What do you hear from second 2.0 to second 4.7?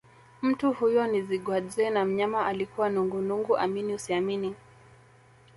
mnyama alikuwa nungunungu amini usiamini